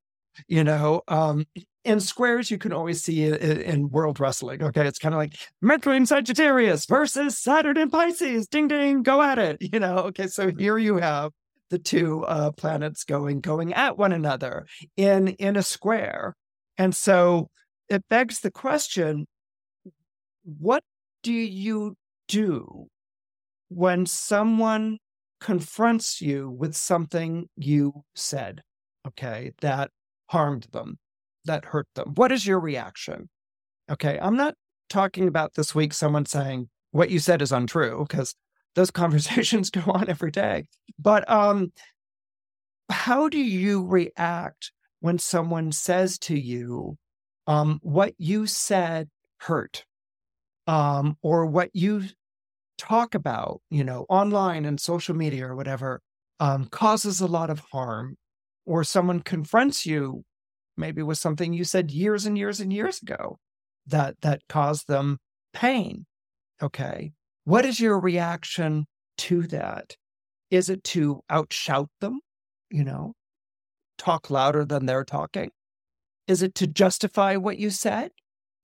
[0.47, 1.45] you know, um,
[1.83, 4.63] in squares you can always see it in world wrestling.
[4.63, 8.47] Okay, it's kind of like Mercury in Sagittarius versus Saturn in Pisces.
[8.47, 9.57] Ding ding, go at it.
[9.61, 9.97] You know.
[9.97, 11.31] Okay, so here you have
[11.69, 14.65] the two uh, planets going going at one another
[14.97, 16.35] in in a square,
[16.77, 17.49] and so
[17.89, 19.27] it begs the question:
[20.43, 20.83] What
[21.23, 21.95] do you
[22.27, 22.87] do
[23.71, 24.97] when someone
[25.39, 28.61] confronts you with something you said?
[29.07, 29.89] Okay, that
[30.27, 30.99] harmed them
[31.45, 32.13] that hurt them?
[32.15, 33.29] What is your reaction?
[33.89, 34.55] Okay, I'm not
[34.89, 38.35] talking about this week someone saying what you said is untrue because
[38.75, 40.65] those conversations go on every day.
[40.99, 41.71] But um
[42.89, 46.97] how do you react when someone says to you
[47.47, 49.85] um what you said hurt
[50.67, 52.03] um or what you
[52.81, 56.01] talk about, you know, online and social media or whatever
[56.39, 58.17] um causes a lot of harm
[58.65, 60.23] or someone confronts you
[60.77, 63.37] maybe with something you said years and years and years ago
[63.85, 65.17] that that caused them
[65.53, 66.05] pain
[66.61, 67.11] okay?
[67.45, 68.85] What is your reaction
[69.19, 69.95] to that?
[70.51, 72.19] Is it to outshout them
[72.71, 73.13] you know
[73.97, 75.51] talk louder than they're talking?
[76.27, 78.11] Is it to justify what you said?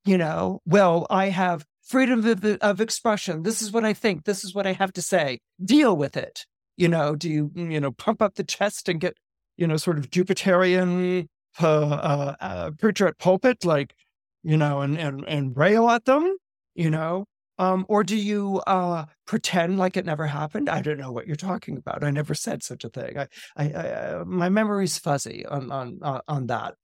[0.06, 4.44] You know well i have freedom of, of expression this is what i think this
[4.44, 6.46] is what i have to say deal with it
[6.76, 9.16] you know do you you know pump up the chest and get
[9.56, 11.28] you know sort of jupiterian
[11.60, 13.96] uh, uh, preacher at pulpit, like,
[14.44, 16.38] you know, and, and, and rail at them,
[16.76, 17.26] you know?
[17.60, 20.70] Um, or do you uh, pretend like it never happened?
[20.70, 22.04] I don't know what you're talking about.
[22.04, 23.18] I never said such a thing.
[23.18, 26.76] I, I, I uh, my memory's fuzzy on, on, on that,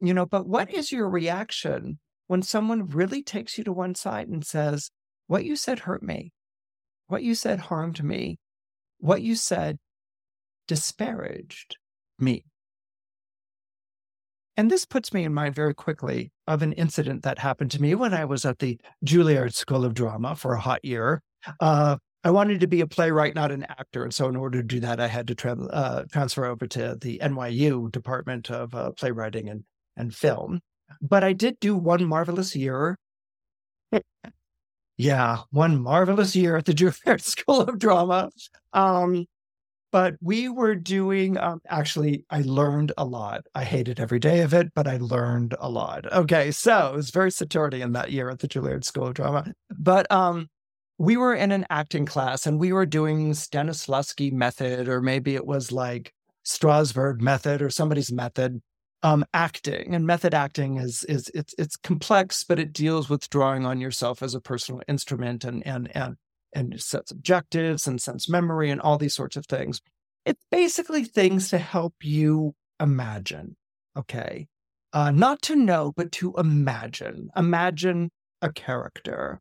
[0.00, 0.26] you know.
[0.26, 4.90] But what is your reaction when someone really takes you to one side and says,
[5.26, 6.32] "What you said hurt me.
[7.06, 8.38] What you said harmed me.
[8.98, 9.78] What you said
[10.66, 11.76] disparaged
[12.18, 12.44] me."
[14.56, 17.94] And this puts me in mind very quickly of an incident that happened to me
[17.94, 21.22] when I was at the Juilliard School of Drama for a hot year.
[21.60, 24.02] Uh, I wanted to be a playwright, not an actor.
[24.02, 26.96] And so, in order to do that, I had to tra- uh, transfer over to
[27.00, 29.64] the NYU Department of uh, Playwriting and,
[29.96, 30.60] and Film.
[31.00, 32.98] But I did do one marvelous year.
[34.96, 38.30] yeah, one marvelous year at the Juilliard School of Drama.
[38.72, 39.26] Um,
[39.92, 44.52] but we were doing um, actually i learned a lot i hated every day of
[44.52, 48.38] it but i learned a lot okay so it was very saturnian that year at
[48.38, 50.48] the juilliard school of drama but um,
[50.98, 55.46] we were in an acting class and we were doing stanislavski method or maybe it
[55.46, 56.12] was like
[56.44, 58.60] strasberg method or somebody's method
[59.02, 63.64] um, acting and method acting is is it's it's complex but it deals with drawing
[63.66, 66.16] on yourself as a personal instrument and and and
[66.56, 69.80] and sets objectives and sense memory and all these sorts of things.
[70.24, 73.56] It's basically things to help you imagine.
[73.96, 74.48] Okay.
[74.92, 77.28] Uh, not to know, but to imagine.
[77.36, 79.40] Imagine a character.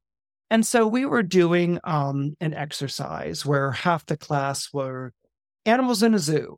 [0.50, 5.14] And so we were doing um, an exercise where half the class were
[5.66, 6.58] animals in a zoo.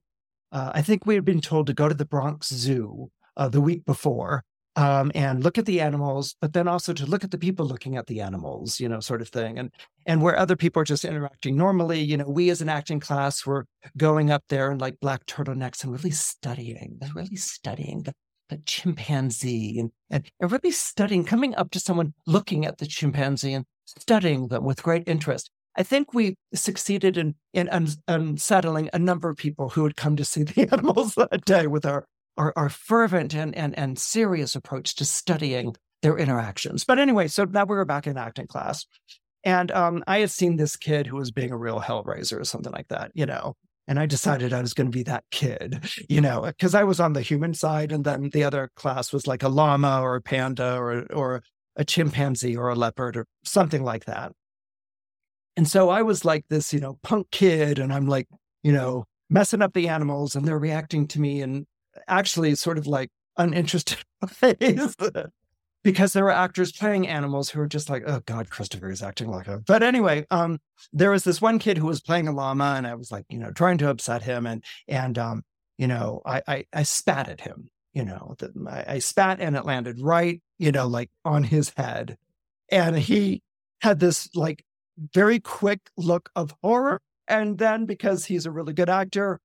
[0.52, 3.62] Uh, I think we had been told to go to the Bronx Zoo uh, the
[3.62, 4.44] week before
[4.78, 7.98] um, and look at the animals, but then also to look at the people looking
[7.98, 9.58] at the animals, you know, sort of thing.
[9.58, 9.72] And
[10.06, 13.46] and where other people are just interacting normally, you know, we as an acting class
[13.46, 13.66] were
[13.98, 18.14] going up there in like black turtlenecks and really studying, really studying the,
[18.50, 23.54] the chimpanzee and, and, and really studying, coming up to someone looking at the chimpanzee
[23.54, 25.50] and studying them with great interest.
[25.78, 27.70] I think we succeeded in, in
[28.08, 31.86] unsettling a number of people who had come to see the animals that day with
[31.86, 32.06] our
[32.38, 36.84] our, our fervent and, and, and serious approach to studying their interactions.
[36.84, 38.86] But anyway, so now we were back in acting class.
[39.44, 42.72] And um, I had seen this kid who was being a real hellraiser or something
[42.72, 43.56] like that, you know.
[43.88, 47.00] And I decided I was going to be that kid, you know, because I was
[47.00, 50.22] on the human side, and then the other class was like a llama or a
[50.22, 51.42] panda or or
[51.78, 54.34] a chimpanzee or a leopard or something like that.
[55.58, 58.28] And so I was like this, you know, punk kid, and I'm like,
[58.64, 61.66] you know, messing up the animals, and they're reacting to me and
[62.08, 63.98] actually sort of like uninterested
[65.84, 69.30] because there were actors playing animals who were just like, oh God, Christopher is acting
[69.32, 69.58] like a.
[69.58, 70.60] But anyway, um,
[70.94, 73.40] there was this one kid who was playing a llama, and I was like, you
[73.40, 75.44] know, trying to upset him, and and um,
[75.80, 79.56] you know, I I, I spat at him, you know, the, I, I spat and
[79.56, 82.16] it landed right, you know, like on his head,
[82.70, 83.42] and he
[83.82, 84.64] had this like
[85.14, 89.40] very quick look of horror, and then because he's a really good actor,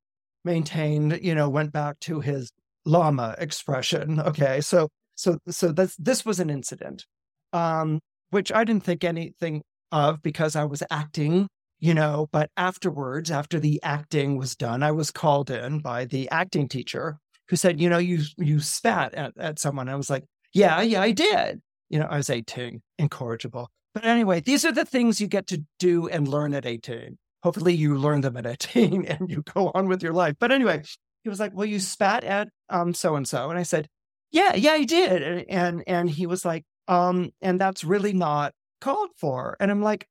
[0.44, 2.50] maintained, you know, went back to his
[2.84, 4.20] llama expression.
[4.26, 4.60] Okay.
[4.60, 7.06] So, so, so this, this was an incident,
[7.52, 11.48] um, which I didn't think anything of because I was acting,
[11.80, 16.30] you know, but afterwards, after the acting was done, I was called in by the
[16.30, 19.88] acting teacher who said, you know, you, you spat at, at someone.
[19.88, 21.60] I was like, yeah, yeah, I did.
[21.90, 23.68] You know, I was 18, incorrigible.
[23.94, 27.74] But anyway, these are the things you get to do and learn at 18 hopefully
[27.74, 30.37] you learn them at 18 and you go on with your life.
[30.38, 30.83] But anyway,
[31.22, 32.48] he was like, Well, you spat at
[32.92, 33.50] so and so.
[33.50, 33.88] And I said,
[34.31, 35.46] Yeah, yeah, I did.
[35.48, 39.57] And and he was like, um, and that's really not called for.
[39.61, 40.07] And I'm like,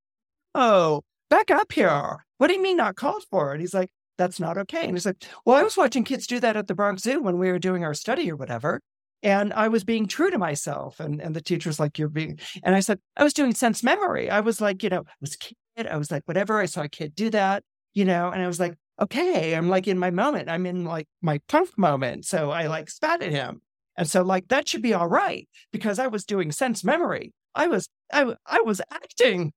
[0.55, 2.25] Oh, back up here.
[2.37, 3.51] What do you mean not called for?
[3.51, 4.83] And he's like, That's not okay.
[4.83, 7.37] And he's like, Well, I was watching kids do that at the Bronx Zoo when
[7.37, 8.79] we were doing our study or whatever.
[9.23, 10.99] And I was being true to myself.
[10.99, 14.29] And and the teacher's like, You're being and I said, I was doing sense memory.
[14.29, 15.55] I was like, you know, I was kid.
[15.87, 16.59] I was like, whatever.
[16.59, 19.87] I saw a kid do that, you know, and I was like, okay, I'm like
[19.87, 20.49] in my moment.
[20.49, 22.25] I'm in like my punk moment.
[22.25, 23.61] So I like spat at him.
[23.97, 27.33] And so like that should be all right because I was doing sense memory.
[27.55, 29.53] I was I I was acting.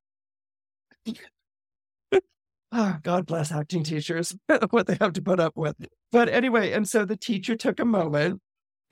[2.73, 4.37] oh, God bless acting teachers,
[4.71, 5.77] what they have to put up with.
[6.11, 8.41] But anyway, and so the teacher took a moment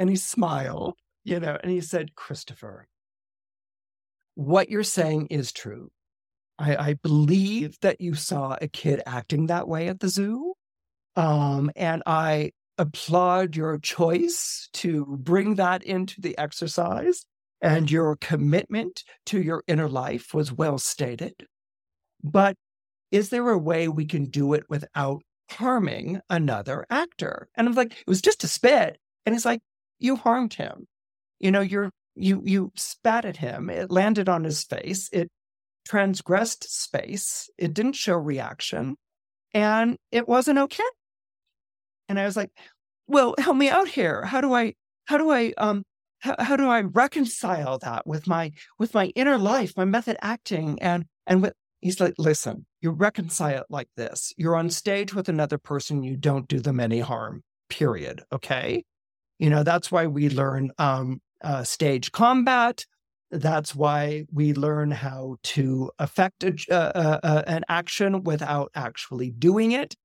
[0.03, 2.89] and he smiled, you know, and he said, Christopher,
[4.35, 5.93] what you're saying is true.
[6.59, 10.55] I, I believe that you saw a kid acting that way at the zoo.
[11.15, 17.25] Um, and I applaud your choice to bring that into the exercise.
[17.61, 21.47] And your commitment to your inner life was well stated.
[22.25, 22.57] But
[23.13, 27.49] is there a way we can do it without harming another actor?
[27.55, 28.99] And I'm like, it was just a spit.
[29.25, 29.61] And he's like,
[30.03, 30.87] you harmed him.
[31.41, 33.71] You know, you're you you spat at him.
[33.71, 35.09] It landed on his face.
[35.13, 35.29] It
[35.85, 37.51] transgressed space.
[37.59, 38.97] It didn't show reaction
[39.53, 40.83] and it wasn't okay.
[42.09, 42.51] And I was like,
[43.07, 44.25] well, help me out here.
[44.25, 44.75] How do I,
[45.07, 45.83] how do I, um,
[46.21, 50.81] how, how do I reconcile that with my, with my inner life, my method acting
[50.81, 54.33] and, and with, he's like, listen, you reconcile it like this.
[54.37, 56.03] You're on stage with another person.
[56.03, 58.23] You don't do them any harm, period.
[58.33, 58.85] Okay.
[59.39, 62.85] You know, that's why we learn, um, uh, stage combat
[63.33, 69.73] that's why we learn how to affect a, uh, uh, an action without actually doing
[69.73, 69.97] it.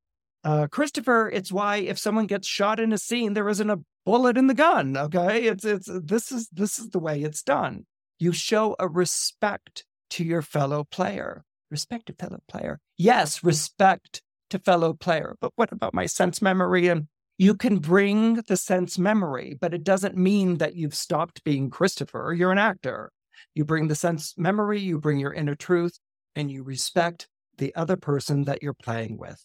[0.46, 4.38] Uh, Christopher, it's why if someone gets shot in a scene, there isn't a bullet
[4.38, 4.96] in the gun.
[4.96, 7.86] Okay, it's it's this is this is the way it's done.
[8.18, 11.44] You show a respect to your fellow player.
[11.70, 12.80] Respect to fellow player.
[12.98, 14.22] Yes, respect
[14.52, 15.36] to fellow player.
[15.42, 17.08] But what about my sense memory and
[17.38, 22.34] you can bring the sense memory, but it doesn't mean that you've stopped being Christopher.
[22.36, 23.12] You're an actor.
[23.54, 26.00] You bring the sense memory, you bring your inner truth,
[26.36, 27.28] and you respect
[27.58, 29.44] the other person that you're playing with.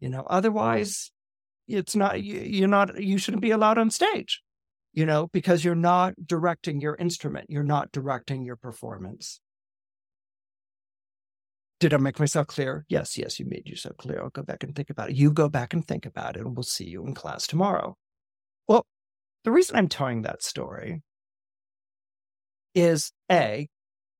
[0.00, 1.10] You know, otherwise,
[1.66, 4.42] it's not, you're not, you shouldn't be allowed on stage,
[4.92, 9.40] you know, because you're not directing your instrument, you're not directing your performance.
[11.84, 12.86] Did I make myself clear?
[12.88, 14.22] Yes, yes, you made yourself clear.
[14.22, 15.16] I'll go back and think about it.
[15.16, 17.94] You go back and think about it, and we'll see you in class tomorrow.
[18.66, 18.86] Well,
[19.44, 21.02] the reason I'm telling that story
[22.74, 23.68] is A,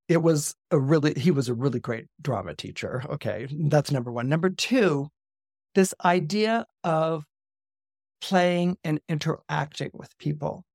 [0.09, 3.03] it was a really, he was a really great drama teacher.
[3.09, 3.49] Okay.
[3.51, 4.29] That's number one.
[4.29, 5.09] Number two,
[5.75, 7.25] this idea of
[8.21, 10.67] playing and interacting with people.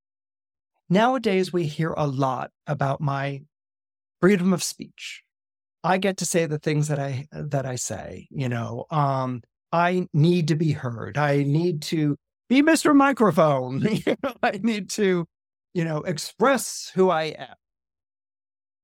[0.90, 3.42] Nowadays, we hear a lot about my
[4.22, 5.22] freedom of speech.
[5.84, 8.28] I get to say the things that I that I say.
[8.32, 11.18] You know, um, I need to be heard.
[11.18, 12.18] I need to
[12.50, 12.96] be Mr.
[12.96, 13.88] Microphone.
[14.44, 15.26] I need to,
[15.74, 17.56] you know, express who I am.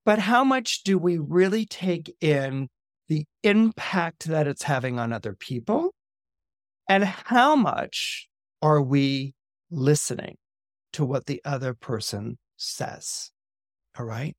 [0.06, 2.70] But how much do we really take in
[3.08, 5.94] the impact that it's having on other people?
[6.88, 8.30] And how much
[8.62, 9.34] are we
[9.72, 10.38] listening
[10.94, 13.32] to what the other person says?
[13.98, 14.36] All right.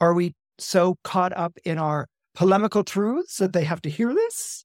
[0.00, 4.64] Are we so caught up in our polemical truths that they have to hear this?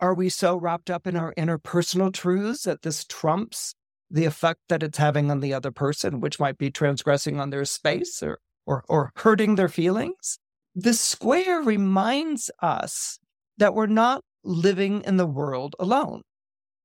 [0.00, 3.74] Are we so wrapped up in our interpersonal truths that this trumps
[4.10, 7.64] the effect that it's having on the other person, which might be transgressing on their
[7.64, 10.38] space or, or, or hurting their feelings?
[10.74, 13.18] The square reminds us
[13.56, 16.22] that we're not living in the world alone.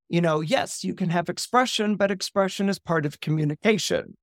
[0.09, 4.15] You know, yes, you can have expression, but expression is part of communication.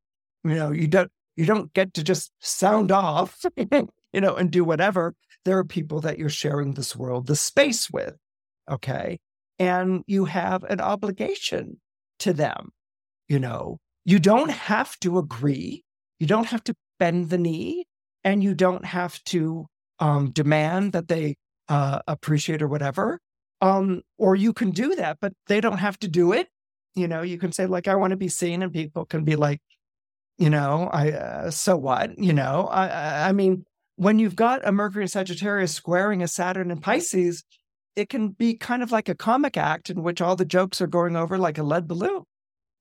[0.45, 3.45] You know, you don't you don't get to just sound off,
[4.13, 5.15] you know, and do whatever.
[5.45, 8.15] There are people that you're sharing this world, the space with.
[8.71, 9.19] Okay.
[9.59, 11.81] And you have an obligation
[12.21, 12.71] to them.
[13.29, 15.85] You know, you don't have to agree.
[16.19, 17.87] You don't have to bend the knee
[18.25, 19.67] and you don't have to
[19.99, 21.37] um, demand that they
[21.69, 23.21] uh, appreciate or whatever.
[23.63, 26.49] Um, or you can do that, but they don't have to do it.
[26.95, 29.37] You know, you can say, like, I want to be seen, and people can be
[29.37, 29.61] like,
[30.39, 32.19] you know, I, uh, so what?
[32.19, 33.65] You know, I, I mean,
[34.01, 37.45] when you've got a Mercury Sagittarius squaring a Saturn and Pisces,
[37.95, 40.87] it can be kind of like a comic act in which all the jokes are
[40.87, 42.23] going over like a lead balloon.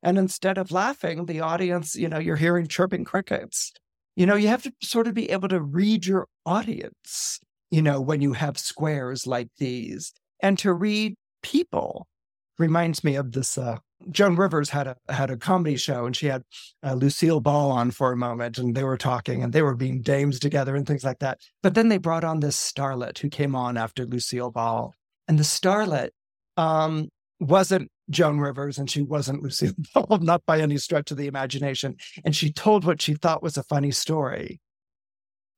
[0.02, 3.74] And instead of laughing, the audience, you know, you're hearing chirping crickets.
[4.16, 8.00] You know, you have to sort of be able to read your audience, you know,
[8.00, 10.14] when you have squares like these.
[10.40, 12.08] And to read people
[12.58, 13.58] reminds me of this.
[13.58, 13.80] Uh,
[14.12, 16.44] Joan Rivers had a had a comedy show, and she had
[16.84, 20.02] uh, Lucille Ball on for a moment, and they were talking, and they were being
[20.02, 21.40] dames together and things like that.
[21.62, 24.94] But then they brought on this starlet who came on after Lucille Ball,
[25.28, 26.10] and the starlet
[26.56, 31.28] um, wasn't Joan Rivers and she wasn't Lucille Ball, not by any stretch of the
[31.28, 31.96] imagination.
[32.26, 34.60] And she told what she thought was a funny story.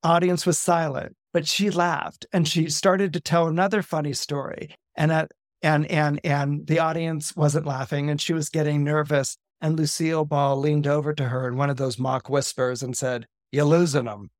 [0.03, 4.73] Audience was silent, but she laughed and she started to tell another funny story.
[4.95, 5.31] And at,
[5.64, 9.38] and and and the audience wasn't laughing and she was getting nervous.
[9.62, 13.28] And Lucille Ball leaned over to her in one of those mock whispers and said,
[13.51, 14.32] You're losing them.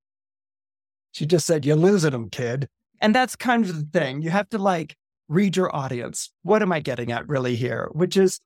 [1.11, 2.67] She just said, You're losing them, kid.
[2.99, 4.22] And that's kind of the thing.
[4.22, 4.95] You have to like
[5.28, 6.32] read your audience.
[6.43, 7.89] What am I getting at really here?
[7.91, 8.39] Which is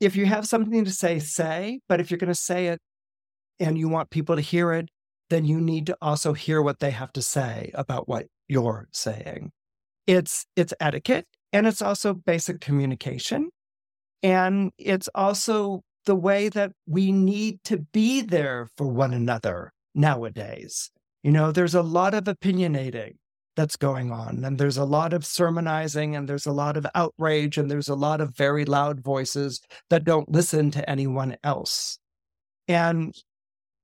[0.00, 2.80] if you have something to say, say, but if you're going to say it
[3.58, 4.88] and you want people to hear it,
[5.28, 9.52] then you need to also hear what they have to say about what you're saying.
[10.06, 13.50] It's it's etiquette and it's also basic communication.
[14.22, 20.90] And it's also the way that we need to be there for one another nowadays.
[21.22, 23.14] You know, there's a lot of opinionating
[23.56, 24.44] that's going on.
[24.44, 27.94] And there's a lot of sermonizing and there's a lot of outrage and there's a
[27.94, 31.98] lot of very loud voices that don't listen to anyone else.
[32.68, 33.14] And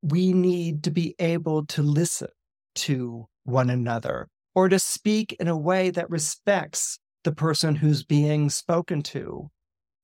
[0.02, 2.28] we need to be able to listen
[2.76, 8.48] to one another or to speak in a way that respects the person who's being
[8.48, 9.50] spoken to.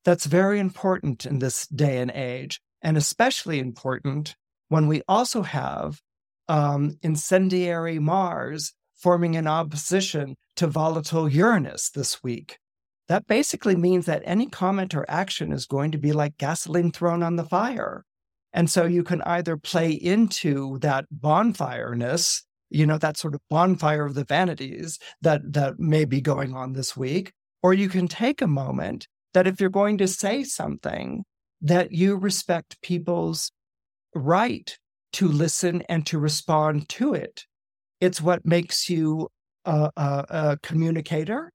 [0.05, 4.35] That's very important in this day and age, and especially important
[4.69, 6.01] when we also have
[6.49, 12.59] um, incendiary Mars forming an opposition to volatile Uranus this week.
[13.07, 17.23] That basically means that any comment or action is going to be like gasoline thrown
[17.23, 18.05] on the fire.
[18.53, 22.43] And so you can either play into that bonfireness,
[22.75, 26.73] you know, that sort of bonfire of the vanities that, that may be going on
[26.73, 31.25] this week, or you can take a moment that if you're going to say something,
[31.61, 33.51] that you respect people's
[34.15, 34.77] right
[35.13, 37.45] to listen and to respond to it
[38.03, 39.29] it's what makes you
[39.65, 41.53] a, a, a communicator.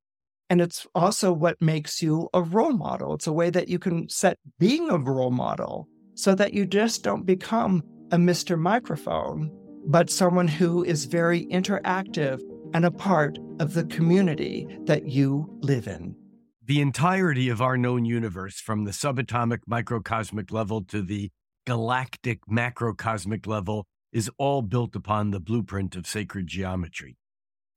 [0.49, 3.15] And it's also what makes you a role model.
[3.15, 7.03] It's a way that you can set being a role model so that you just
[7.03, 8.57] don't become a Mr.
[8.57, 9.51] Microphone,
[9.87, 12.41] but someone who is very interactive
[12.73, 16.15] and a part of the community that you live in.
[16.63, 21.31] The entirety of our known universe, from the subatomic microcosmic level to the
[21.65, 27.15] galactic macrocosmic level, is all built upon the blueprint of sacred geometry.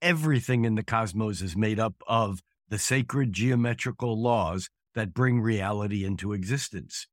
[0.03, 6.05] Everything in the cosmos is made up of the sacred geometrical laws that bring reality
[6.05, 7.07] into existence.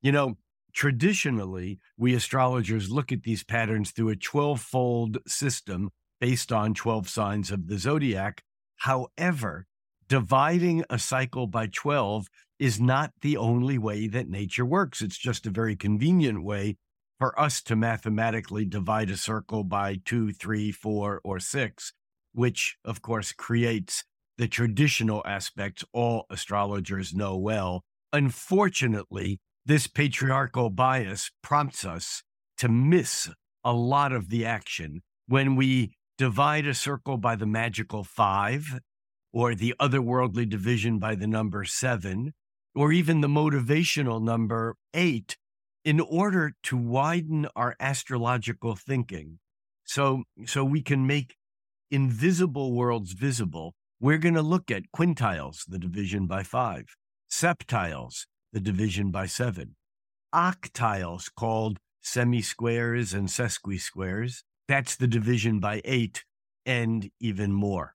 [0.00, 0.38] You know,
[0.72, 5.90] traditionally, we astrologers look at these patterns through a 12 fold system
[6.20, 8.42] based on 12 signs of the zodiac.
[8.78, 9.66] However,
[10.08, 12.26] dividing a cycle by 12
[12.58, 15.00] is not the only way that nature works.
[15.00, 16.76] It's just a very convenient way
[17.18, 21.92] for us to mathematically divide a circle by two, three, four, or six,
[22.32, 24.04] which of course creates
[24.38, 27.82] the traditional aspects all astrologers know well.
[28.12, 32.22] Unfortunately, this patriarchal bias prompts us
[32.56, 33.28] to miss
[33.62, 35.02] a lot of the action.
[35.26, 38.80] When we divide a circle by the magical five
[39.30, 42.32] or the otherworldly division by the number seven
[42.74, 45.36] or even the motivational number eight
[45.84, 49.38] in order to widen our astrological thinking
[49.84, 51.36] so so we can make
[51.90, 56.96] invisible worlds visible we're going to look at quintiles the division by 5
[57.28, 59.74] septiles the division by 7
[60.34, 64.44] octiles called semi-squares and sesqui-squares.
[64.66, 66.24] That's the division by 8
[66.66, 67.94] and even more.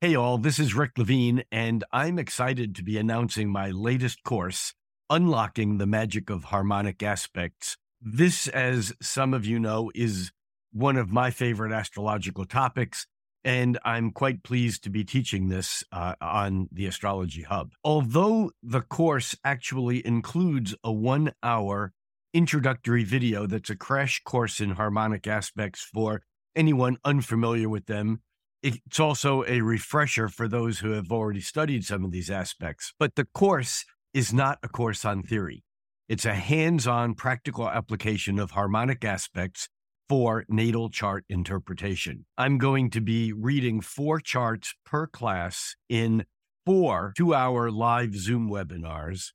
[0.00, 4.74] Hey, all, this is Rick Levine, and I'm excited to be announcing my latest course,
[5.10, 7.76] Unlocking the Magic of Harmonic Aspects.
[8.00, 10.30] This, as some of you know, is
[10.72, 13.08] one of my favorite astrological topics,
[13.44, 17.72] and I'm quite pleased to be teaching this uh, on the Astrology Hub.
[17.84, 21.92] Although the course actually includes a one hour
[22.34, 26.22] introductory video that's a crash course in harmonic aspects for
[26.54, 28.20] anyone unfamiliar with them
[28.62, 32.92] it's also a refresher for those who have already studied some of these aspects.
[32.98, 35.64] But the course is not a course on theory,
[36.08, 39.68] it's a hands on practical application of harmonic aspects
[40.08, 42.24] for natal chart interpretation.
[42.36, 46.24] I'm going to be reading four charts per class in
[46.64, 49.32] four two hour live Zoom webinars,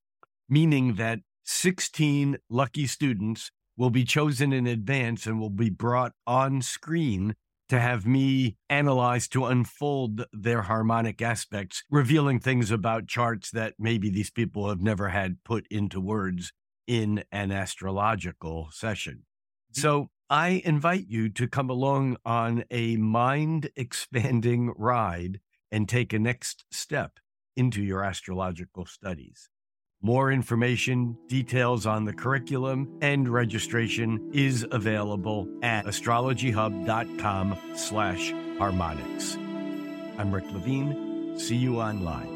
[0.49, 6.61] meaning that 16 lucky students will be chosen in advance and will be brought on
[6.61, 7.35] screen
[7.69, 14.09] to have me analyze to unfold their harmonic aspects, revealing things about charts that maybe
[14.09, 16.51] these people have never had put into words
[16.85, 19.23] in an astrological session.
[19.73, 19.81] Mm-hmm.
[19.81, 25.39] So I invite you to come along on a mind expanding ride
[25.71, 27.19] and take a next step
[27.55, 29.51] into your astrological studies.
[30.01, 39.35] More information, details on the curriculum, and registration is available at astrologyhub.com slash harmonics.
[40.17, 41.37] I'm Rick Levine.
[41.37, 42.32] See you online.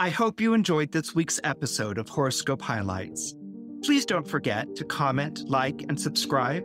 [0.00, 3.34] I hope you enjoyed this week's episode of Horoscope Highlights.
[3.82, 6.62] Please don't forget to comment, like, and subscribe.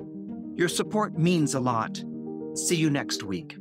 [0.56, 2.04] Your support means a lot.
[2.54, 3.58] See you next week.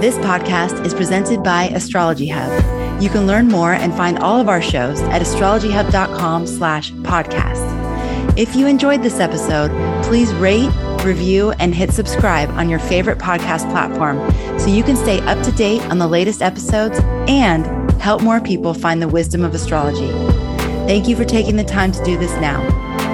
[0.00, 3.02] This podcast is presented by Astrology Hub.
[3.02, 8.38] You can learn more and find all of our shows at astrologyhub.com slash podcast.
[8.38, 9.72] If you enjoyed this episode,
[10.04, 10.70] please rate,
[11.04, 14.18] review, and hit subscribe on your favorite podcast platform
[14.58, 16.98] so you can stay up to date on the latest episodes
[17.28, 20.10] and help more people find the wisdom of astrology.
[20.86, 22.60] Thank you for taking the time to do this now.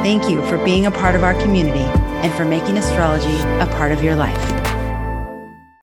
[0.03, 1.85] Thank you for being a part of our community
[2.23, 4.70] and for making astrology a part of your life.